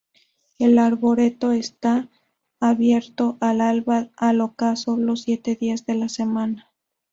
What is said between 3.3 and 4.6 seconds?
del alba al